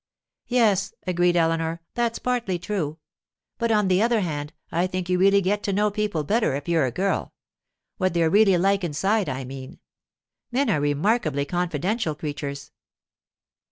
[0.47, 2.97] 'Yes,' agreed Eleanor; 'that's partly true.
[3.59, 6.67] But, on the other hand, I think you really get to know people better if
[6.67, 9.79] you're a girl—what they're really like inside, I mean.
[10.51, 12.71] Men are remarkably confidential creatures.